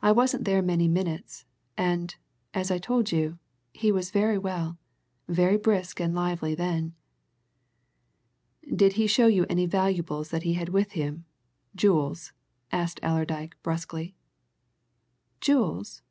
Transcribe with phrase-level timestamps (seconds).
[0.00, 1.44] I wasn't there many minutes
[1.76, 2.14] and,
[2.54, 3.40] as I told you,
[3.72, 4.78] he was very well,
[5.26, 6.94] very brisk and lively then."
[8.72, 11.24] "Did he show you any valuables that he had with him
[11.74, 12.32] jewels?"
[12.70, 14.14] asked Allerdyke brusquely.
[15.40, 16.02] "Jewels!